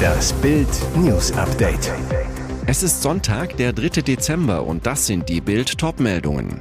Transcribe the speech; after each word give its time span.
Das 0.00 0.32
Bild 0.34 0.68
News 0.96 1.32
Update. 1.32 1.92
Es 2.66 2.82
ist 2.82 3.02
Sonntag, 3.02 3.56
der 3.56 3.72
3. 3.72 4.02
Dezember 4.02 4.64
und 4.64 4.86
das 4.86 5.06
sind 5.06 5.28
die 5.28 5.40
Bild 5.40 5.78
Topmeldungen. 5.78 6.60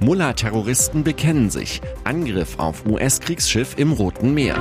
Mullah-Terroristen 0.00 1.02
bekennen 1.04 1.50
sich. 1.50 1.80
Angriff 2.04 2.58
auf 2.58 2.86
US-Kriegsschiff 2.86 3.74
im 3.76 3.92
Roten 3.92 4.32
Meer. 4.34 4.56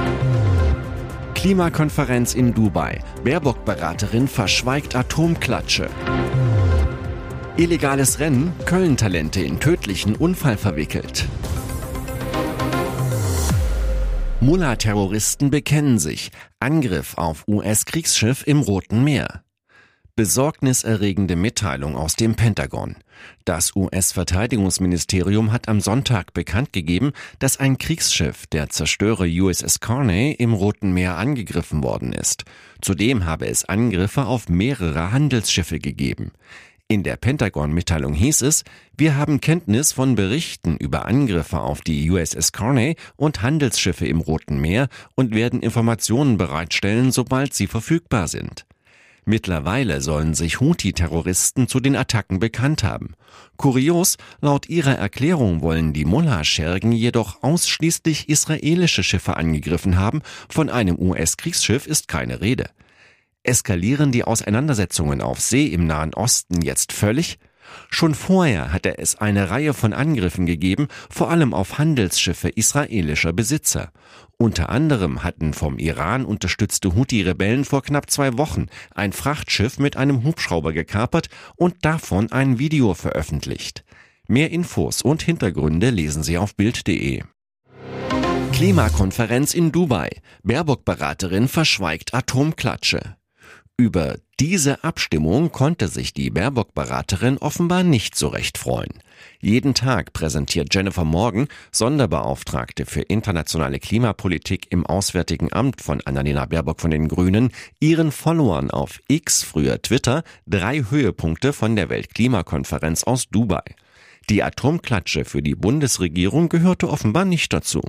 Klimakonferenz 1.36 2.34
in 2.34 2.54
Dubai. 2.54 2.99
Baerbock-Beraterin 3.24 4.28
verschweigt 4.28 4.96
Atomklatsche. 4.96 5.90
Illegales 7.58 8.20
Rennen. 8.20 8.52
Köln-Talente 8.65 9.42
in 9.42 9.60
tödlichen 9.60 10.15
Unfall 10.15 10.58
verwickelt. 10.58 11.28
Mullah-Terroristen 14.48 15.50
bekennen 15.50 16.00
sich. 16.00 16.32
Angriff 16.62 17.18
auf 17.18 17.46
US-Kriegsschiff 17.50 18.48
im 18.48 18.62
Roten 18.62 19.04
Meer. 19.04 19.44
Besorgniserregende 20.16 21.36
Mitteilung 21.36 21.98
aus 21.98 22.16
dem 22.16 22.36
Pentagon. 22.36 22.96
Das 23.44 23.76
US-Verteidigungsministerium 23.76 25.52
hat 25.52 25.68
am 25.68 25.82
Sonntag 25.82 26.34
bekannt 26.34 26.72
gegeben, 26.72 27.12
dass 27.40 27.58
ein 27.58 27.78
Kriegsschiff, 27.78 28.48
der 28.48 28.70
Zerstörer 28.70 29.26
USS 29.26 29.82
Carney, 29.82 30.32
im 30.32 30.54
Roten 30.54 30.94
Meer 30.94 31.18
angegriffen 31.18 31.84
worden 31.84 32.14
ist. 32.14 32.46
Zudem 32.82 33.26
habe 33.26 33.48
es 33.48 33.66
Angriffe 33.66 34.27
auf 34.27 34.48
mehrere 34.48 35.12
Handelsschiffe 35.12 35.80
gegeben. 35.80 36.32
In 36.90 37.04
der 37.04 37.18
Pentagon-Mitteilung 37.18 38.14
hieß 38.14 38.44
es, 38.44 38.64
wir 38.96 39.18
haben 39.18 39.41
Kenntnis 39.41 39.91
von 39.91 40.16
Berichten 40.16 40.77
über 40.77 41.05
Angriffe 41.05 41.60
auf 41.60 41.82
die 41.82 42.10
USS 42.10 42.54
Carney 42.54 42.96
und 43.18 43.41
Handelsschiffe 43.41 44.08
im 44.08 44.22
Roten 44.22 44.62
Meer 44.62 44.88
und 45.13 45.36
werden 45.36 45.62
Informationen 45.62 46.38
bereitstellen, 46.38 47.12
sobald 47.12 47.54
sie 47.54 47.68
verfügbar 47.68 48.30
sind. 48.30 48.66
Mittlerweile 49.26 49.99
sollen 49.99 50.34
sich 50.34 50.62
Houthi-Terroristen 50.62 51.68
zu 51.68 51.82
den 51.82 51.98
Attacken 51.98 52.40
bekannt 52.40 52.85
haben. 52.85 53.15
Kurios, 53.58 54.15
laut 54.40 54.70
ihrer 54.70 54.96
Erklärung 54.96 55.62
wollen 55.62 55.91
die 55.91 56.05
Mullah-Schergen 56.05 56.93
jedoch 56.93 57.43
ausschließlich 57.43 58.30
israelische 58.30 59.04
Schiffe 59.04 59.35
angegriffen 59.35 59.98
haben, 59.98 60.21
von 60.48 60.70
einem 60.70 60.98
US-Kriegsschiff 60.98 61.85
ist 61.85 62.08
keine 62.08 62.40
Rede. 62.40 62.70
Eskalieren 63.43 64.11
die 64.11 64.23
Auseinandersetzungen 64.23 65.21
auf 65.21 65.39
See 65.39 65.67
im 65.67 65.88
Nahen 65.88 66.13
Osten 66.13 66.61
jetzt 66.61 66.91
völlig? 66.91 67.39
Schon 67.89 68.16
vorher 68.16 68.71
hatte 68.71 68.97
es 68.97 69.16
eine 69.16 69.49
Reihe 69.49 69.73
von 69.73 69.93
Angriffen 69.93 70.45
gegeben, 70.45 70.88
vor 71.09 71.30
allem 71.30 71.53
auf 71.53 71.77
Handelsschiffe 71.77 72.49
israelischer 72.49 73.33
Besitzer. 73.33 73.91
Unter 74.38 74.69
anderem 74.69 75.23
hatten 75.23 75.53
vom 75.53 75.80
Iran 75.80 76.25
unterstützte 76.25 76.95
Houthi-Rebellen 76.95 77.65
vor 77.65 77.81
knapp 77.81 78.09
zwei 78.09 78.38
Wochen 78.38 78.67
ein 78.93 79.11
Frachtschiff 79.11 79.80
mit 79.80 79.97
einem 79.97 80.23
Hubschrauber 80.23 80.73
gekapert 80.73 81.27
und 81.55 81.83
davon 81.83 82.31
ein 82.31 82.59
Video 82.59 82.93
veröffentlicht. 82.93 83.83
Mehr 84.27 84.52
Infos 84.52 85.02
und 85.02 85.23
Hintergründe 85.23 85.89
lesen 85.89 86.21
Sie 86.21 86.38
auf 86.38 86.55
Bild.de. 86.55 87.23
Klimakonferenz 88.52 89.53
in 89.53 89.71
Dubai. 89.71 90.09
Baerbock-Beraterin 90.43 91.47
verschweigt 91.47 92.13
Atomklatsche. 92.13 93.16
Über 93.80 94.16
diese 94.39 94.83
Abstimmung 94.83 95.52
konnte 95.52 95.88
sich 95.88 96.11
die 96.11 96.31
Baerbock-Beraterin 96.31 97.38
offenbar 97.38 97.83
nicht 97.83 98.16
so 98.16 98.28
recht 98.28 98.58
freuen. 98.58 98.92
Jeden 99.39 99.75
Tag 99.75 100.14
präsentiert 100.14 100.73
Jennifer 100.73 101.03
Morgan, 101.03 101.47
Sonderbeauftragte 101.72 102.88
für 102.88 103.02
internationale 103.02 103.78
Klimapolitik 103.78 104.66
im 104.72 104.83
Auswärtigen 104.83 105.53
Amt 105.53 105.81
von 105.81 106.02
Annalena 106.02 106.45
Baerbock 106.45 106.81
von 106.81 106.89
den 106.89 107.08
Grünen, 107.08 107.52
ihren 107.80 108.11
Followern 108.11 108.72
auf 108.72 109.00
X, 109.08 109.44
früher 109.44 109.80
Twitter, 109.80 110.23
drei 110.48 110.83
Höhepunkte 110.89 111.53
von 111.53 111.75
der 111.75 111.89
Weltklimakonferenz 111.89 113.03
aus 113.03 113.30
Dubai. 113.30 113.76
Die 114.27 114.42
Atomklatsche 114.42 115.23
für 115.23 115.43
die 115.43 115.55
Bundesregierung 115.55 116.49
gehörte 116.49 116.89
offenbar 116.89 117.26
nicht 117.26 117.54
dazu. 117.54 117.82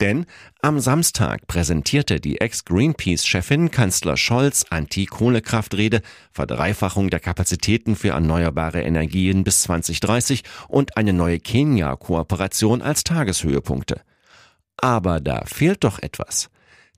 Denn 0.00 0.26
am 0.62 0.78
Samstag 0.78 1.48
präsentierte 1.48 2.20
die 2.20 2.40
Ex-Greenpeace-Chefin 2.40 3.72
Kanzler 3.72 4.16
Scholz 4.16 4.64
Anti-Kohlekraftrede, 4.70 6.02
Verdreifachung 6.30 7.10
der 7.10 7.18
Kapazitäten 7.18 7.96
für 7.96 8.10
erneuerbare 8.10 8.82
Energien 8.82 9.42
bis 9.42 9.62
2030 9.62 10.44
und 10.68 10.96
eine 10.96 11.12
neue 11.12 11.40
Kenia-Kooperation 11.40 12.80
als 12.80 13.02
Tageshöhepunkte. 13.02 14.00
Aber 14.76 15.20
da 15.20 15.44
fehlt 15.46 15.82
doch 15.82 15.98
etwas. 15.98 16.48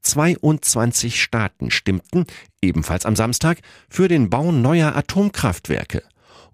22 0.02 1.22
Staaten 1.22 1.70
stimmten, 1.70 2.26
ebenfalls 2.60 3.06
am 3.06 3.16
Samstag, 3.16 3.60
für 3.88 4.08
den 4.08 4.28
Bau 4.28 4.52
neuer 4.52 4.94
Atomkraftwerke 4.94 6.02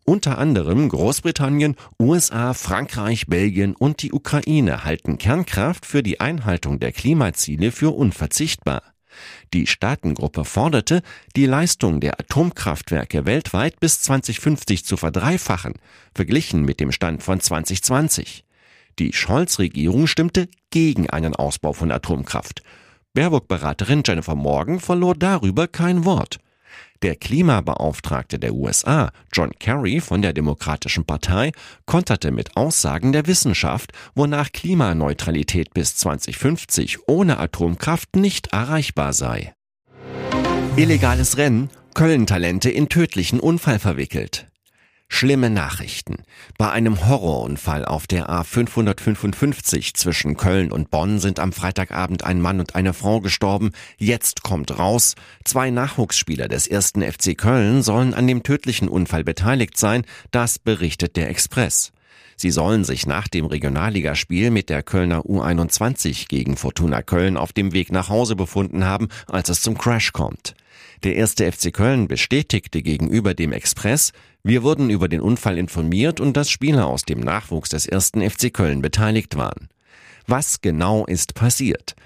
unter 0.06 0.38
anderem 0.38 0.88
Großbritannien, 0.88 1.76
USA, 2.00 2.54
Frankreich, 2.54 3.26
Belgien 3.26 3.74
und 3.76 4.02
die 4.02 4.12
Ukraine 4.12 4.84
halten 4.84 5.18
Kernkraft 5.18 5.84
für 5.84 6.02
die 6.02 6.20
Einhaltung 6.20 6.80
der 6.80 6.92
Klimaziele 6.92 7.72
für 7.72 7.90
unverzichtbar. 7.90 8.82
Die 9.52 9.66
Staatengruppe 9.66 10.44
forderte, 10.44 11.02
die 11.34 11.46
Leistung 11.46 12.00
der 12.00 12.20
Atomkraftwerke 12.20 13.26
weltweit 13.26 13.80
bis 13.80 14.02
2050 14.02 14.84
zu 14.84 14.96
verdreifachen, 14.96 15.74
verglichen 16.14 16.62
mit 16.62 16.80
dem 16.80 16.92
Stand 16.92 17.22
von 17.22 17.40
2020. 17.40 18.44
Die 18.98 19.12
Scholz-Regierung 19.12 20.06
stimmte 20.06 20.48
gegen 20.70 21.10
einen 21.10 21.34
Ausbau 21.34 21.72
von 21.72 21.90
Atomkraft. 21.90 22.62
Baerbock-Beraterin 23.14 24.02
Jennifer 24.06 24.34
Morgan 24.34 24.80
verlor 24.80 25.14
darüber 25.14 25.68
kein 25.68 26.04
Wort. 26.04 26.38
Der 27.03 27.14
Klimabeauftragte 27.14 28.38
der 28.38 28.54
USA, 28.54 29.10
John 29.32 29.50
Kerry 29.59 30.00
von 30.00 30.22
der 30.22 30.32
Demokratischen 30.32 31.04
Partei, 31.04 31.53
konterte 31.84 32.31
mit 32.31 32.56
Aussagen 32.56 33.12
der 33.12 33.26
Wissenschaft, 33.26 33.92
wonach 34.14 34.53
Klimaneutralität 34.53 35.75
bis 35.75 35.97
2050 35.97 37.09
ohne 37.09 37.38
Atomkraft 37.38 38.16
nicht 38.16 38.48
erreichbar 38.48 39.12
sei. 39.12 39.54
Illegales 40.76 41.36
Rennen, 41.36 41.70
Köln-Talente 41.94 42.70
in 42.70 42.88
tödlichen 42.88 43.41
Unfall 43.41 43.78
verwickelt. 43.78 44.48
Schlimme 45.08 45.50
Nachrichten. 45.50 46.16
Bei 46.58 46.70
einem 46.72 47.06
Horrorunfall 47.06 47.84
auf 47.84 48.06
der 48.06 48.28
A555 48.28 49.94
zwischen 49.94 50.36
Köln 50.36 50.72
und 50.72 50.90
Bonn 50.90 51.20
sind 51.20 51.38
am 51.38 51.52
Freitagabend 51.52 52.24
ein 52.24 52.40
Mann 52.40 52.58
und 52.60 52.74
eine 52.74 52.92
Frau 52.92 53.20
gestorben. 53.20 53.70
Jetzt 53.98 54.42
kommt 54.42 54.78
raus, 54.78 55.14
zwei 55.44 55.70
Nachwuchsspieler 55.70 56.48
des 56.48 56.66
ersten 56.66 57.02
FC 57.02 57.38
Köln 57.38 57.82
sollen 57.82 58.14
an 58.14 58.26
dem 58.26 58.42
tödlichen 58.42 58.88
Unfall 58.88 59.22
beteiligt 59.22 59.78
sein, 59.78 60.04
das 60.32 60.58
berichtet 60.58 61.16
der 61.16 61.30
Express. 61.30 61.92
Sie 62.38 62.50
sollen 62.50 62.84
sich 62.84 63.06
nach 63.06 63.28
dem 63.28 63.46
Regionalligaspiel 63.46 64.50
mit 64.50 64.68
der 64.68 64.82
Kölner 64.82 65.20
U21 65.20 66.28
gegen 66.28 66.56
Fortuna 66.58 67.00
Köln 67.00 67.38
auf 67.38 67.54
dem 67.54 67.72
Weg 67.72 67.90
nach 67.90 68.10
Hause 68.10 68.36
befunden 68.36 68.84
haben, 68.84 69.08
als 69.26 69.48
es 69.48 69.62
zum 69.62 69.78
Crash 69.78 70.12
kommt. 70.12 70.54
Der 71.02 71.16
erste 71.16 71.50
FC 71.50 71.72
Köln 71.72 72.08
bestätigte 72.08 72.82
gegenüber 72.82 73.32
dem 73.32 73.52
Express, 73.52 74.12
wir 74.46 74.62
wurden 74.62 74.90
über 74.90 75.08
den 75.08 75.20
Unfall 75.20 75.58
informiert 75.58 76.20
und 76.20 76.36
dass 76.36 76.50
Spieler 76.50 76.86
aus 76.86 77.02
dem 77.02 77.18
Nachwuchs 77.18 77.70
des 77.70 77.84
ersten 77.84 78.20
FC 78.22 78.54
Köln 78.54 78.80
beteiligt 78.80 79.36
waren. 79.36 79.68
Was 80.28 80.60
genau 80.60 81.04
ist 81.04 81.34
passiert? 81.34 81.96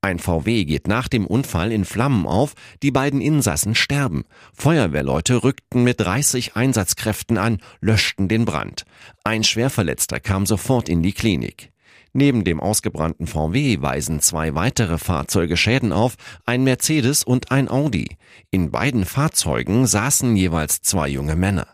Ein 0.00 0.18
VW 0.18 0.64
geht 0.64 0.88
nach 0.88 1.08
dem 1.08 1.26
Unfall 1.26 1.72
in 1.72 1.84
Flammen 1.84 2.24
auf, 2.24 2.54
die 2.82 2.90
beiden 2.90 3.20
Insassen 3.20 3.74
sterben. 3.74 4.24
Feuerwehrleute 4.54 5.44
rückten 5.44 5.84
mit 5.84 6.00
30 6.00 6.56
Einsatzkräften 6.56 7.36
an, 7.36 7.58
löschten 7.82 8.28
den 8.28 8.46
Brand. 8.46 8.84
Ein 9.22 9.44
Schwerverletzter 9.44 10.20
kam 10.20 10.46
sofort 10.46 10.88
in 10.88 11.02
die 11.02 11.12
Klinik. 11.12 11.70
Neben 12.14 12.44
dem 12.44 12.60
ausgebrannten 12.60 13.26
VW 13.26 13.82
weisen 13.82 14.20
zwei 14.20 14.54
weitere 14.54 14.96
Fahrzeuge 14.96 15.58
Schäden 15.58 15.92
auf, 15.92 16.14
ein 16.46 16.64
Mercedes 16.64 17.24
und 17.24 17.52
ein 17.52 17.68
Audi. 17.68 18.16
In 18.50 18.70
beiden 18.70 19.04
Fahrzeugen 19.04 19.86
saßen 19.86 20.34
jeweils 20.34 20.80
zwei 20.80 21.08
junge 21.08 21.36
Männer. 21.36 21.66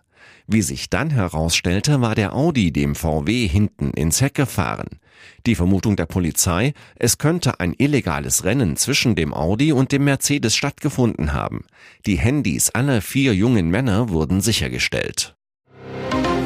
Wie 0.49 0.63
sich 0.63 0.91
dann 0.91 1.11
herausstellte, 1.11 2.01
war 2.01 2.15
der 2.15 2.35
Audi 2.35 2.71
dem 2.71 2.95
VW 2.95 3.49
hinten 3.49 3.91
ins 3.91 4.21
Heck 4.21 4.35
gefahren. 4.35 5.01
Die 5.45 5.57
Vermutung 5.57 5.97
der 5.97 6.07
Polizei, 6.07 6.73
es 6.95 7.19
könnte 7.19 7.59
ein 7.59 7.75
illegales 7.77 8.45
Rennen 8.45 8.77
zwischen 8.77 9.17
dem 9.17 9.35
Audi 9.35 9.73
und 9.73 9.91
dem 9.91 10.05
Mercedes 10.05 10.55
stattgefunden 10.55 11.33
haben. 11.33 11.65
Die 12.07 12.19
Handys 12.19 12.71
aller 12.71 13.03
vier 13.03 13.35
jungen 13.35 13.71
Männer 13.71 14.09
wurden 14.11 14.41
sichergestellt. 14.41 15.37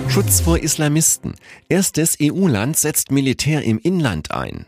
Schutz 0.08 0.40
vor 0.40 0.58
Islamisten. 0.58 1.34
Erstes 1.68 2.16
EU-Land 2.20 2.76
setzt 2.76 3.12
Militär 3.12 3.62
im 3.62 3.78
Inland 3.78 4.32
ein. 4.32 4.66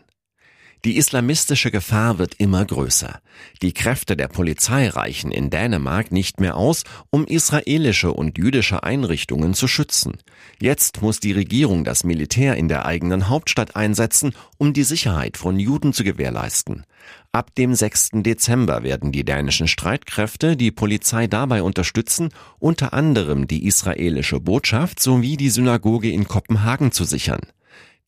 Die 0.85 0.97
islamistische 0.97 1.71
Gefahr 1.71 2.17
wird 2.19 2.33
immer 2.39 2.65
größer. 2.65 3.21
Die 3.61 3.71
Kräfte 3.71 4.17
der 4.17 4.27
Polizei 4.27 4.89
reichen 4.89 5.31
in 5.31 5.49
Dänemark 5.49 6.11
nicht 6.11 6.41
mehr 6.41 6.57
aus, 6.57 6.83
um 7.09 7.25
israelische 7.25 8.11
und 8.11 8.37
jüdische 8.37 8.83
Einrichtungen 8.83 9.53
zu 9.53 9.69
schützen. 9.69 10.17
Jetzt 10.59 11.01
muss 11.01 11.21
die 11.21 11.31
Regierung 11.31 11.85
das 11.85 12.03
Militär 12.03 12.57
in 12.57 12.67
der 12.67 12.85
eigenen 12.85 13.29
Hauptstadt 13.29 13.77
einsetzen, 13.77 14.35
um 14.57 14.73
die 14.73 14.83
Sicherheit 14.83 15.37
von 15.37 15.57
Juden 15.57 15.93
zu 15.93 16.03
gewährleisten. 16.03 16.83
Ab 17.31 17.55
dem 17.55 17.75
6. 17.75 18.09
Dezember 18.15 18.83
werden 18.83 19.13
die 19.13 19.23
dänischen 19.23 19.69
Streitkräfte 19.69 20.57
die 20.57 20.71
Polizei 20.71 21.27
dabei 21.27 21.63
unterstützen, 21.63 22.29
unter 22.59 22.93
anderem 22.93 23.47
die 23.47 23.65
israelische 23.65 24.41
Botschaft 24.41 24.99
sowie 24.99 25.37
die 25.37 25.49
Synagoge 25.49 26.11
in 26.11 26.27
Kopenhagen 26.27 26.91
zu 26.91 27.05
sichern. 27.05 27.41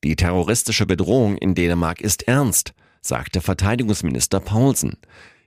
Die 0.05 0.15
terroristische 0.15 0.85
Bedrohung 0.85 1.35
in 1.35 1.55
Dänemark 1.55 1.99
ist 1.99 2.27
ernst, 2.27 2.75
sagte 3.01 3.41
Verteidigungsminister 3.41 4.39
Paulsen. 4.39 4.97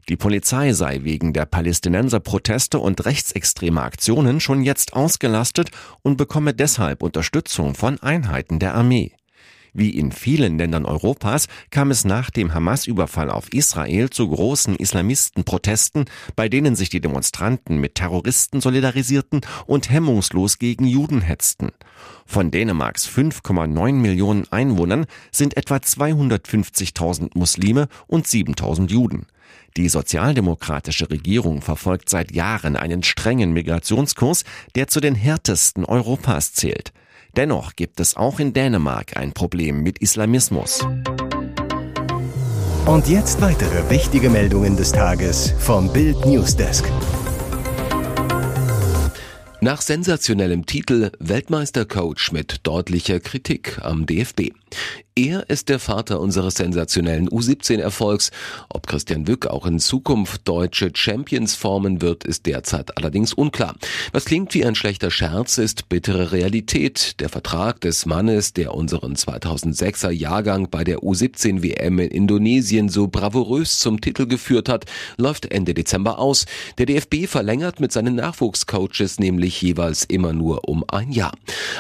Die 0.08 0.16
Polizei 0.16 0.72
sei 0.72 1.04
wegen 1.04 1.32
der 1.32 1.46
Palästinenser-Proteste 1.46 2.80
und 2.80 3.04
rechtsextremer 3.04 3.84
Aktionen 3.84 4.40
schon 4.40 4.64
jetzt 4.64 4.94
ausgelastet 4.94 5.70
und 6.02 6.16
bekomme 6.16 6.54
deshalb 6.54 7.04
Unterstützung 7.04 7.76
von 7.76 8.02
Einheiten 8.02 8.58
der 8.58 8.74
Armee. 8.74 9.12
Wie 9.72 9.90
in 9.90 10.12
vielen 10.12 10.58
Ländern 10.58 10.86
Europas 10.86 11.46
kam 11.70 11.90
es 11.90 12.04
nach 12.04 12.30
dem 12.30 12.54
Hamas-Überfall 12.54 13.30
auf 13.30 13.52
Israel 13.52 14.10
zu 14.10 14.28
großen 14.28 14.76
Islamistenprotesten, 14.76 16.06
bei 16.36 16.48
denen 16.48 16.76
sich 16.76 16.88
die 16.88 17.00
Demonstranten 17.00 17.78
mit 17.78 17.94
Terroristen 17.96 18.60
solidarisierten 18.60 19.40
und 19.66 19.90
hemmungslos 19.90 20.58
gegen 20.58 20.86
Juden 20.86 21.20
hetzten. 21.20 21.68
Von 22.26 22.50
Dänemarks 22.50 23.08
5,9 23.08 23.92
Millionen 23.92 24.46
Einwohnern 24.50 25.06
sind 25.30 25.56
etwa 25.56 25.76
250.000 25.76 27.30
Muslime 27.34 27.88
und 28.06 28.26
7.000 28.26 28.90
Juden. 28.90 29.26
Die 29.76 29.88
sozialdemokratische 29.88 31.10
Regierung 31.10 31.62
verfolgt 31.62 32.08
seit 32.08 32.32
Jahren 32.32 32.76
einen 32.76 33.02
strengen 33.02 33.52
Migrationskurs, 33.52 34.44
der 34.74 34.88
zu 34.88 35.00
den 35.00 35.14
härtesten 35.14 35.84
Europas 35.84 36.52
zählt. 36.52 36.92
Dennoch 37.38 37.76
gibt 37.76 38.00
es 38.00 38.16
auch 38.16 38.40
in 38.40 38.52
Dänemark 38.52 39.16
ein 39.16 39.30
Problem 39.30 39.80
mit 39.84 40.00
Islamismus. 40.00 40.84
Und 42.84 43.06
jetzt 43.06 43.40
weitere 43.40 43.88
wichtige 43.90 44.28
Meldungen 44.28 44.76
des 44.76 44.90
Tages 44.90 45.54
vom 45.60 45.92
Bild 45.92 46.26
Newsdesk. 46.26 46.90
Nach 49.60 49.82
sensationellem 49.82 50.66
Titel 50.66 51.10
Weltmeistercoach 51.18 52.30
mit 52.30 52.60
deutlicher 52.62 53.18
Kritik 53.18 53.80
am 53.82 54.06
DFB. 54.06 54.52
Er 55.16 55.50
ist 55.50 55.68
der 55.68 55.80
Vater 55.80 56.20
unseres 56.20 56.54
sensationellen 56.54 57.28
U17-Erfolgs. 57.28 58.30
Ob 58.68 58.86
Christian 58.86 59.26
Wück 59.26 59.48
auch 59.48 59.66
in 59.66 59.80
Zukunft 59.80 60.46
deutsche 60.46 60.92
Champions 60.94 61.56
formen 61.56 62.00
wird, 62.00 62.22
ist 62.22 62.46
derzeit 62.46 62.96
allerdings 62.96 63.32
unklar. 63.32 63.74
Was 64.12 64.26
klingt 64.26 64.54
wie 64.54 64.64
ein 64.64 64.76
schlechter 64.76 65.10
Scherz, 65.10 65.58
ist 65.58 65.88
bittere 65.88 66.30
Realität. 66.30 67.18
Der 67.18 67.28
Vertrag 67.28 67.80
des 67.80 68.06
Mannes, 68.06 68.52
der 68.52 68.74
unseren 68.74 69.14
2006er 69.14 70.10
Jahrgang 70.10 70.70
bei 70.70 70.84
der 70.84 71.00
U17 71.00 71.64
WM 71.64 71.98
in 71.98 72.10
Indonesien 72.12 72.88
so 72.88 73.08
bravourös 73.08 73.80
zum 73.80 74.00
Titel 74.00 74.26
geführt 74.26 74.68
hat, 74.68 74.84
läuft 75.16 75.50
Ende 75.50 75.74
Dezember 75.74 76.20
aus. 76.20 76.46
Der 76.78 76.86
DFB 76.86 77.26
verlängert 77.26 77.80
mit 77.80 77.90
seinen 77.90 78.14
Nachwuchscoaches 78.14 79.18
nämlich 79.18 79.47
jeweils 79.48 80.04
immer 80.04 80.32
nur 80.32 80.68
um 80.68 80.84
ein 80.88 81.12
Jahr. 81.12 81.32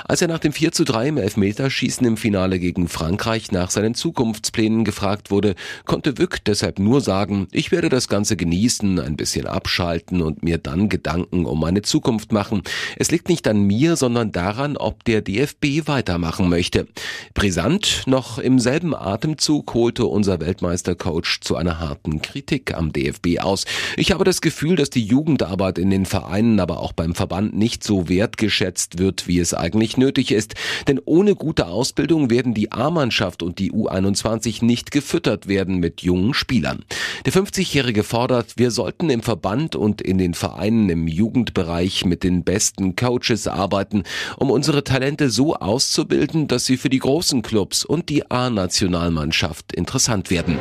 Als 0.06 0.22
er 0.22 0.28
nach 0.28 0.38
dem 0.38 0.52
4 0.52 0.72
zu 0.72 0.84
3 0.84 1.08
im 1.08 1.16
Elfmeterschießen 1.18 2.06
im 2.06 2.16
Finale 2.16 2.58
gegen 2.58 2.88
Frankreich 2.88 3.52
nach 3.52 3.70
seinen 3.70 3.94
Zukunftsplänen 3.94 4.84
gefragt 4.84 5.30
wurde, 5.30 5.54
konnte 5.84 6.18
Wück 6.18 6.44
deshalb 6.44 6.78
nur 6.78 7.00
sagen, 7.00 7.48
ich 7.52 7.70
werde 7.70 7.88
das 7.88 8.08
Ganze 8.08 8.36
genießen, 8.36 8.98
ein 9.00 9.16
bisschen 9.16 9.46
abschalten 9.46 10.22
und 10.22 10.42
mir 10.42 10.58
dann 10.58 10.88
Gedanken 10.88 11.44
um 11.44 11.60
meine 11.60 11.82
Zukunft 11.82 12.32
machen. 12.32 12.62
Es 12.96 13.10
liegt 13.10 13.28
nicht 13.28 13.46
an 13.48 13.62
mir, 13.62 13.96
sondern 13.96 14.32
daran, 14.32 14.76
ob 14.76 15.04
der 15.04 15.22
DFB 15.22 15.86
weitermachen 15.86 16.48
möchte. 16.48 16.86
Brisant, 17.34 18.02
noch 18.06 18.38
im 18.38 18.58
selben 18.58 18.94
Atemzug 18.94 19.74
holte 19.74 20.06
unser 20.06 20.40
Weltmeistercoach 20.40 21.40
zu 21.40 21.56
einer 21.56 21.80
harten 21.80 22.22
Kritik 22.22 22.74
am 22.74 22.92
DFB 22.92 23.40
aus. 23.40 23.64
Ich 23.96 24.12
habe 24.12 24.24
das 24.24 24.40
Gefühl, 24.40 24.76
dass 24.76 24.90
die 24.90 25.04
Jugendarbeit 25.04 25.78
in 25.78 25.90
den 25.90 26.06
Vereinen, 26.06 26.60
aber 26.60 26.80
auch 26.80 26.92
beim 26.92 27.14
Verband 27.14 27.54
nicht 27.58 27.84
so 27.84 28.08
wertgeschätzt 28.08 28.98
wird, 28.98 29.28
wie 29.28 29.38
es 29.38 29.54
eigentlich 29.54 29.96
nötig 29.96 30.32
ist. 30.32 30.54
Denn 30.86 31.00
ohne 31.04 31.34
gute 31.34 31.66
Ausbildung 31.66 32.30
werden 32.30 32.54
die 32.54 32.72
A-Mannschaften 32.72 33.18
Mannschaft 33.18 33.42
und 33.42 33.58
die 33.58 33.72
U21 33.72 34.64
nicht 34.64 34.90
gefüttert 34.90 35.48
werden 35.48 35.78
mit 35.78 36.02
jungen 36.02 36.34
Spielern. 36.34 36.84
Der 37.26 37.32
50-Jährige 37.32 38.04
fordert, 38.04 38.58
wir 38.58 38.70
sollten 38.70 39.10
im 39.10 39.22
Verband 39.22 39.76
und 39.76 40.00
in 40.00 40.18
den 40.18 40.34
Vereinen 40.34 40.88
im 40.88 41.08
Jugendbereich 41.08 42.04
mit 42.04 42.22
den 42.22 42.44
besten 42.44 42.96
Coaches 42.96 43.48
arbeiten, 43.48 44.04
um 44.36 44.50
unsere 44.50 44.84
Talente 44.84 45.30
so 45.30 45.56
auszubilden, 45.56 46.48
dass 46.48 46.66
sie 46.66 46.76
für 46.76 46.90
die 46.90 46.98
großen 46.98 47.42
Clubs 47.42 47.84
und 47.84 48.08
die 48.08 48.30
A-Nationalmannschaft 48.30 49.72
interessant 49.72 50.30
werden. 50.30 50.58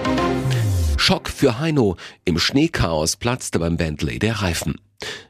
Schock 0.97 1.29
für 1.29 1.59
Heino. 1.59 1.95
Im 2.25 2.39
Schneechaos 2.39 3.17
platzte 3.17 3.59
beim 3.59 3.77
Bentley 3.77 4.19
der 4.19 4.41
Reifen. 4.41 4.79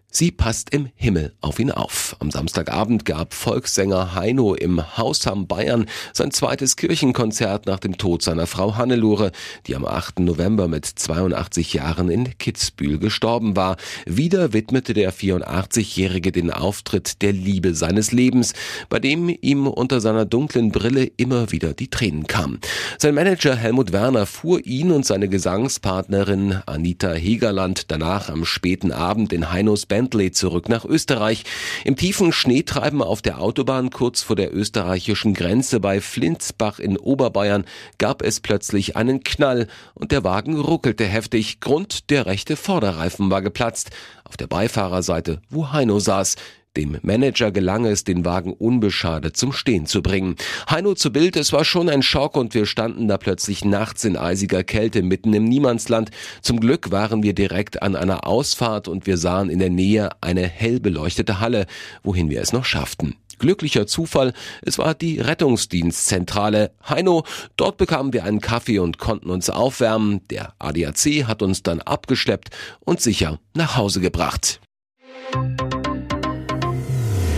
Sie 0.10 0.32
passt 0.32 0.74
im 0.74 0.88
Himmel 0.96 1.34
auf 1.42 1.60
ihn 1.60 1.70
auf. 1.70 2.16
Am 2.20 2.32
Samstagabend 2.32 3.04
gab 3.04 3.34
Volkssänger 3.34 4.16
Heino 4.16 4.56
im 4.56 4.98
Haus 4.98 5.28
am 5.28 5.48
Bayern 5.48 5.86
sein 6.14 6.32
zweites 6.32 6.78
Kirchenkonzert 6.78 7.66
nach 7.66 7.80
dem 7.80 7.98
Tod 7.98 8.24
seiner 8.24 8.48
Frau 8.48 8.78
Hannelore, 8.78 9.32
die 9.68 9.76
am 9.76 9.86
8. 9.86 10.20
November 10.20 10.70
mit 10.70 10.86
82 10.86 11.74
Jahren 11.74 12.10
in 12.10 12.38
Kitzbühel 12.38 13.00
gestorben 13.00 13.58
war. 13.58 13.76
Wieder 14.06 14.54
widmete 14.54 14.94
der 14.94 15.14
84-Jährige 15.14 16.32
den 16.32 16.52
Auftritt 16.52 17.22
der 17.22 17.34
Liebe 17.34 17.76
seines 17.76 18.14
Lebens, 18.14 18.54
bei 18.88 19.00
dem 19.00 19.30
ihm 19.42 19.68
unter 19.68 20.00
seiner 20.00 20.26
dunklen 20.26 20.72
Brille 20.72 21.04
immer 21.18 21.52
wieder 21.52 21.74
die 21.74 21.90
Tränen 21.90 22.28
kamen. 22.28 22.60
Sein 22.98 23.14
Manager 23.14 23.56
Helmut 23.56 23.92
Werner 23.92 24.26
fuhr 24.26 24.66
ihn 24.66 24.92
und 24.92 25.06
seine 25.06 25.28
Gesangspartnerin 25.28 26.62
Anita 26.66 27.12
Hegerland 27.12 27.92
danach 27.92 28.30
am 28.30 28.46
späten 28.46 28.94
Abend 28.94 29.34
in 29.34 29.52
Heinos 29.52 29.86
Band 29.86 29.97
Bentley 29.98 30.32
zurück 30.32 30.70
nach 30.70 30.86
Österreich. 30.86 31.44
Im 31.84 31.96
tiefen 31.96 32.32
Schneetreiben 32.32 33.02
auf 33.02 33.24
der 33.24 33.42
Autobahn 33.42 33.90
kurz 33.90 34.22
vor 34.22 34.36
der 34.36 34.56
österreichischen 34.56 35.34
Grenze 35.34 35.80
bei 35.80 36.02
Flinsbach 36.02 36.78
in 36.78 36.98
Oberbayern 36.98 37.66
gab 37.98 38.22
es 38.22 38.40
plötzlich 38.40 38.96
einen 38.96 39.24
Knall 39.24 39.66
und 39.96 40.12
der 40.12 40.24
Wagen 40.24 40.60
ruckelte 40.60 41.06
heftig. 41.06 41.62
Grund, 41.62 42.12
der 42.12 42.28
rechte 42.28 42.58
Vorderreifen 42.58 43.32
war 43.32 43.42
geplatzt. 43.42 43.90
Auf 44.24 44.38
der 44.38 44.46
Beifahrerseite, 44.46 45.42
wo 45.50 45.72
Heino 45.72 45.98
saß. 45.98 46.36
Dem 46.78 47.00
Manager 47.02 47.52
gelang 47.52 47.86
es, 47.86 48.04
den 48.04 48.24
Wagen 48.24 48.54
unbeschadet 48.54 49.36
zum 49.36 49.52
Stehen 49.52 49.88
zu 49.88 50.04
bringen. 50.04 50.36
Heino 50.70 50.94
zu 50.94 51.12
Bild, 51.12 51.36
es 51.36 51.52
war 51.52 51.66
schon 51.66 51.90
ein 51.90 52.04
Schock 52.04 52.38
und 52.38 52.54
wir 52.54 52.68
standen 52.68 53.08
da 53.08 53.18
plötzlich 53.18 53.66
nachts 53.66 54.04
in 54.04 54.16
eisiger 54.16 54.64
Kälte 54.64 55.02
mitten 55.02 55.34
im 55.34 55.46
Niemandsland. 55.46 56.12
Zum 56.44 56.60
Glück 56.60 56.92
waren 56.92 57.24
wir 57.24 57.34
direkt 57.34 57.82
an 57.82 57.96
einer 57.96 58.28
Ausfahrt 58.28 58.88
und 58.88 59.08
wir 59.08 59.18
sahen 59.18 59.50
in 59.50 59.58
der 59.58 59.72
Nähe 59.72 60.12
eine 60.22 60.48
hell 60.48 60.80
beleuchtete 60.80 61.40
Halle, 61.40 61.66
wohin 62.04 62.30
wir 62.30 62.42
es 62.42 62.54
noch 62.54 62.64
schafften. 62.66 63.16
Glücklicher 63.40 63.88
Zufall, 63.88 64.34
es 64.62 64.78
war 64.78 64.94
die 64.94 65.20
Rettungsdienstzentrale. 65.20 66.74
Heino, 66.88 67.24
dort 67.56 67.78
bekamen 67.78 68.14
wir 68.14 68.24
einen 68.24 68.40
Kaffee 68.40 68.78
und 68.78 69.00
konnten 69.00 69.32
uns 69.32 69.50
aufwärmen. 69.50 70.22
Der 70.30 70.54
ADAC 70.60 71.26
hat 71.26 71.42
uns 71.42 71.64
dann 71.64 71.82
abgeschleppt 71.82 72.50
und 72.82 73.02
sicher 73.02 73.40
nach 73.56 73.78
Hause 73.78 74.00
gebracht. 74.00 74.60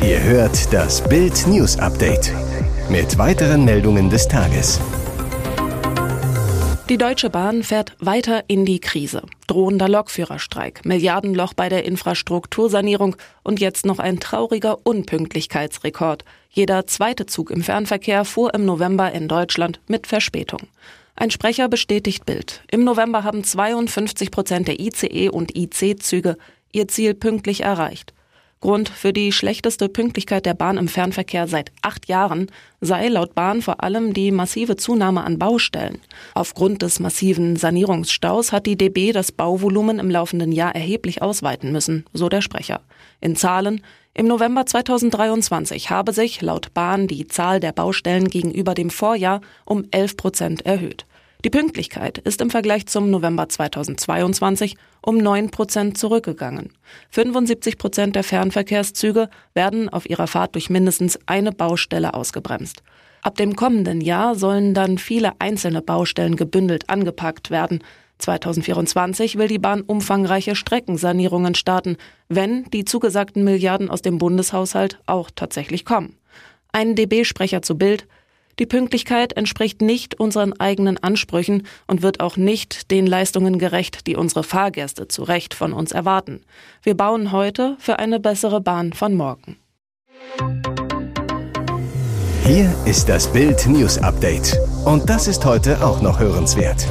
Ihr 0.02 0.24
hört 0.24 0.74
das 0.74 1.04
Bild 1.08 1.46
News 1.46 1.78
Update 1.78 2.32
mit 2.90 3.18
weiteren 3.18 3.66
Meldungen 3.66 4.10
des 4.10 4.30
Tages. 4.30 4.80
Die 6.88 6.98
Deutsche 6.98 7.30
Bahn 7.30 7.64
fährt 7.64 7.98
weiter 8.00 8.46
in 8.48 8.64
die 8.64 8.80
Krise. 8.80 9.24
Drohender 9.48 9.90
Lokführerstreik, 9.90 10.86
Milliardenloch 10.86 11.54
bei 11.54 11.68
der 11.68 11.84
Infrastruktursanierung 11.84 13.18
und 13.44 13.60
jetzt 13.60 13.86
noch 13.86 14.00
ein 14.00 14.22
trauriger 14.22 14.78
Unpünktlichkeitsrekord. 14.86 16.24
Jeder 16.50 16.88
zweite 16.88 17.26
Zug 17.26 17.52
im 17.52 17.62
Fernverkehr 17.62 18.24
fuhr 18.24 18.54
im 18.54 18.64
November 18.64 19.12
in 19.12 19.28
Deutschland 19.28 19.82
mit 19.88 20.08
Verspätung. 20.08 20.62
Ein 21.18 21.30
Sprecher 21.30 21.68
bestätigt 21.68 22.26
Bild. 22.26 22.64
Im 22.72 22.86
November 22.86 23.26
haben 23.26 23.44
52 23.44 24.32
Prozent 24.32 24.70
der 24.70 24.80
ICE 24.80 25.28
und 25.28 25.58
IC-Züge 25.58 26.38
ihr 26.72 26.88
Ziel 26.88 27.16
pünktlich 27.16 27.64
erreicht. 27.64 28.14
Grund 28.62 28.90
für 28.90 29.14
die 29.14 29.32
schlechteste 29.32 29.88
Pünktlichkeit 29.88 30.46
der 30.46 30.54
Bahn 30.54 30.78
im 30.78 30.90
Fernverkehr 30.90 31.48
seit 31.48 31.72
acht 31.82 32.10
Jahren 32.10 32.48
sei 32.82 33.08
laut 33.08 33.34
Bahn 33.34 33.62
vor 33.62 33.82
allem 33.84 34.14
die 34.14 34.32
massive 34.32 34.76
Zunahme 34.76 35.24
an 35.24 35.40
Baustellen. 35.40 36.00
Aufgrund 36.34 36.82
des 36.82 37.00
massiven 37.00 37.56
Sanierungsstaus 37.56 38.52
hat 38.52 38.66
die 38.66 38.76
DB 38.76 39.14
das 39.14 39.32
Bauvolumen 39.32 40.00
im 40.00 40.10
laufenden 40.10 40.52
Jahr 40.52 40.76
erheblich 40.76 41.22
ausweiten 41.22 41.72
müssen, 41.72 42.06
so 42.12 42.28
der 42.28 42.42
Sprecher. 42.42 42.82
In 43.22 43.38
Zahlen 43.38 43.82
im 44.14 44.28
November 44.28 44.66
2023 44.66 45.90
habe 45.90 46.12
sich 46.12 46.42
laut 46.42 46.74
Bahn 46.74 47.08
die 47.08 47.28
Zahl 47.28 47.62
der 47.62 47.72
Baustellen 47.72 48.28
gegenüber 48.28 48.74
dem 48.74 48.90
Vorjahr 48.90 49.40
um 49.64 49.86
11 49.92 50.18
Prozent 50.18 50.66
erhöht. 50.66 51.06
Die 51.46 51.50
Pünktlichkeit 51.50 52.18
ist 52.18 52.42
im 52.42 52.50
Vergleich 52.50 52.86
zum 52.88 53.10
November 53.10 53.48
2022 53.48 54.76
um 55.02 55.18
9 55.18 55.52
Prozent 55.52 55.98
zurückgegangen. 55.98 56.74
75 57.12 57.78
Prozent 57.78 58.18
der 58.18 58.26
Fernverkehrszüge 58.26 59.30
werden 59.54 59.88
auf 59.88 60.10
ihrer 60.10 60.28
Fahrt 60.28 60.56
durch 60.56 60.70
mindestens 60.70 61.18
eine 61.28 61.54
Baustelle 61.54 62.14
ausgebremst. 62.14 62.84
Ab 63.22 63.38
dem 63.38 63.56
kommenden 63.56 64.02
Jahr 64.02 64.36
sollen 64.36 64.74
dann 64.74 64.98
viele 64.98 65.32
einzelne 65.40 65.82
Baustellen 65.82 66.36
gebündelt 66.36 66.90
angepackt 66.90 67.52
werden. 67.52 67.86
2024 68.18 69.38
will 69.38 69.48
die 69.48 69.60
Bahn 69.60 69.80
umfangreiche 69.80 70.58
Streckensanierungen 70.58 71.56
starten, 71.56 71.96
wenn 72.28 72.66
die 72.66 72.84
zugesagten 72.84 73.46
Milliarden 73.46 73.90
aus 73.90 74.02
dem 74.02 74.18
Bundeshaushalt 74.18 75.00
auch 75.06 75.32
tatsächlich 75.34 75.86
kommen. 75.86 76.18
Ein 76.74 76.96
DB-Sprecher 76.96 77.62
zu 77.62 77.78
Bild. 77.78 78.08
Die 78.60 78.66
Pünktlichkeit 78.66 79.34
entspricht 79.34 79.82
nicht 79.82 80.20
unseren 80.20 80.52
eigenen 80.60 81.02
Ansprüchen 81.02 81.66
und 81.88 82.02
wird 82.02 82.20
auch 82.20 82.36
nicht 82.36 82.92
den 82.92 83.08
Leistungen 83.08 83.58
gerecht, 83.58 84.06
die 84.06 84.18
unsere 84.18 84.44
Fahrgäste 84.44 85.08
zu 85.08 85.24
Recht 85.24 85.54
von 85.54 85.72
uns 85.72 85.94
erwarten. 85.94 86.42
Wir 86.84 86.96
bauen 86.96 87.32
heute 87.32 87.78
für 87.80 88.00
eine 88.00 88.20
bessere 88.20 88.60
Bahn 88.60 88.92
von 88.92 89.16
morgen. 89.16 89.58
Hier 92.46 92.76
ist 92.86 93.08
das 93.08 93.32
Bild 93.32 93.66
News 93.68 93.98
Update. 94.00 94.58
Und 94.84 95.10
das 95.10 95.28
ist 95.28 95.46
heute 95.46 95.86
auch 95.86 96.02
noch 96.02 96.20
hörenswert. 96.20 96.86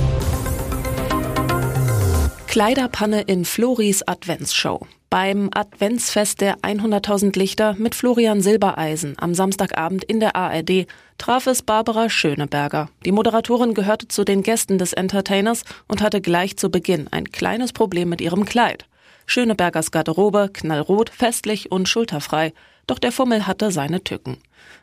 Kleiderpanne 2.47 3.23
in 3.23 3.45
Floris 3.45 4.03
Adventsshow. 4.07 4.87
Beim 5.11 5.49
Adventsfest 5.55 6.43
der 6.43 6.59
100.000 6.59 7.38
Lichter 7.38 7.75
mit 7.79 7.95
Florian 7.95 8.43
Silbereisen 8.43 9.15
am 9.19 9.33
Samstagabend 9.33 10.05
in 10.05 10.21
der 10.21 10.37
ARD 10.37 10.87
traf 11.17 11.47
es 11.47 11.62
Barbara 11.62 12.11
Schöneberger. 12.11 12.91
Die 13.07 13.12
Moderatorin 13.12 13.73
gehörte 13.73 14.09
zu 14.09 14.25
den 14.25 14.43
Gästen 14.43 14.77
des 14.77 14.93
Entertainers 14.93 15.65
und 15.87 16.03
hatte 16.03 16.21
gleich 16.21 16.59
zu 16.59 16.71
Beginn 16.71 17.09
ein 17.11 17.33
kleines 17.33 17.73
Problem 17.73 18.11
mit 18.11 18.21
ihrem 18.21 18.45
Kleid. 18.45 18.85
Schönebergers 19.25 19.93
Garderobe, 19.93 20.50
knallrot, 20.53 21.09
festlich 21.09 21.73
und 21.73 21.88
schulterfrei. 21.88 22.53
Doch 22.87 22.99
der 22.99 23.12
Fummel 23.12 23.47
hatte 23.47 23.71
seine 23.71 24.05
Tücken. 24.05 24.37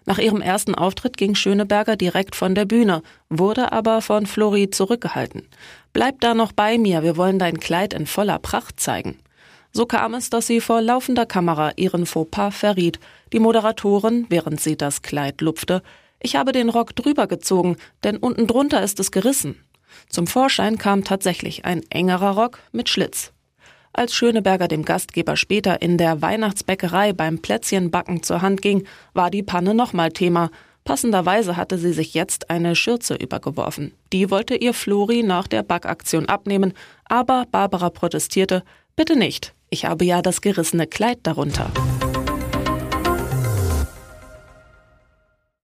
Nach 0.06 0.18
ihrem 0.18 0.42
ersten 0.42 0.74
Auftritt 0.74 1.18
ging 1.18 1.36
Schöneberger 1.36 1.98
direkt 1.98 2.36
von 2.36 2.56
der 2.56 2.66
Bühne, 2.66 3.04
wurde 3.30 3.72
aber 3.72 4.02
von 4.02 4.26
Flori 4.26 4.72
zurückgehalten. 4.72 5.48
Bleib 5.94 6.20
da 6.22 6.34
noch 6.34 6.52
bei 6.52 6.80
mir, 6.80 7.04
wir 7.04 7.16
wollen 7.16 7.38
dein 7.38 7.60
Kleid 7.60 7.94
in 7.94 8.08
voller 8.08 8.40
Pracht 8.40 8.80
zeigen. 8.80 9.20
So 9.76 9.86
kam 9.86 10.14
es, 10.14 10.30
dass 10.30 10.48
sie 10.48 10.62
vor 10.62 10.82
laufender 10.82 11.26
Kamera 11.26 11.74
ihren 11.76 12.06
Fauxpas 12.06 12.52
verriet. 12.52 12.98
Die 13.34 13.42
Moderatorin, 13.42 14.26
während 14.30 14.62
sie 14.62 14.78
das 14.78 15.02
Kleid 15.02 15.42
lupfte, 15.42 15.84
ich 16.22 16.38
habe 16.38 16.54
den 16.54 16.70
Rock 16.70 16.96
drüber 16.96 17.28
gezogen, 17.28 17.76
denn 18.06 18.16
unten 18.16 18.48
drunter 18.48 18.82
ist 18.82 19.02
es 19.02 19.12
gerissen. 19.12 19.60
Zum 20.08 20.28
Vorschein 20.28 20.78
kam 20.78 21.04
tatsächlich 21.04 21.66
ein 21.66 21.82
engerer 21.90 22.38
Rock 22.38 22.60
mit 22.72 22.88
Schlitz. 22.88 23.34
Als 23.92 24.14
Schöneberger 24.14 24.70
dem 24.70 24.86
Gastgeber 24.86 25.36
später 25.36 25.82
in 25.82 25.98
der 25.98 26.22
Weihnachtsbäckerei 26.22 27.12
beim 27.12 27.40
Plätzchenbacken 27.40 28.24
zur 28.24 28.42
Hand 28.42 28.62
ging, 28.62 28.88
war 29.14 29.30
die 29.30 29.44
Panne 29.44 29.74
nochmal 29.74 30.14
Thema. 30.14 30.52
Passenderweise 30.86 31.58
hatte 31.58 31.78
sie 31.78 31.92
sich 31.92 32.14
jetzt 32.14 32.50
eine 32.50 32.78
Schürze 32.78 33.16
übergeworfen. 33.16 33.94
Die 34.14 34.32
wollte 34.32 34.56
ihr 34.56 34.74
Flori 34.74 35.22
nach 35.22 35.50
der 35.50 35.64
Backaktion 35.64 36.28
abnehmen, 36.30 36.72
aber 37.04 37.46
Barbara 37.52 37.90
protestierte, 37.90 38.64
bitte 38.96 39.18
nicht, 39.18 39.54
ich 39.76 39.84
habe 39.84 40.06
ja 40.06 40.22
das 40.22 40.40
gerissene 40.40 40.88
Kleid 40.88 41.20
darunter. 41.24 41.70